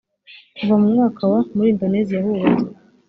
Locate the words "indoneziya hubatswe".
1.73-2.71